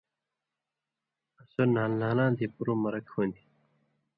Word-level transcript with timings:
آں 1.39 1.45
سو 1.51 1.63
نھال 1.73 1.91
نھالاں 2.01 2.31
دی 2.37 2.45
پُرُو 2.55 2.73
مرک 2.83 3.05
ہُون٘دیۡ۔ 3.13 3.47